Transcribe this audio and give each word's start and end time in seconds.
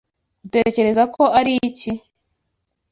Utekereza 0.45 1.03
ko 1.15 1.23
ari 1.39 1.51
iki? 1.69 1.91